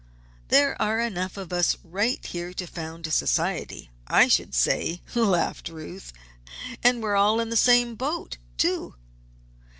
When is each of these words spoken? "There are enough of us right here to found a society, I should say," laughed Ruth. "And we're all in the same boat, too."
"There 0.47 0.81
are 0.81 0.99
enough 0.99 1.37
of 1.37 1.53
us 1.53 1.77
right 1.83 2.25
here 2.25 2.53
to 2.55 2.65
found 2.65 3.05
a 3.05 3.11
society, 3.11 3.91
I 4.07 4.29
should 4.29 4.55
say," 4.55 4.99
laughed 5.13 5.69
Ruth. 5.69 6.11
"And 6.83 7.03
we're 7.03 7.15
all 7.15 7.39
in 7.39 7.51
the 7.51 7.55
same 7.55 7.93
boat, 7.93 8.37
too." 8.57 8.95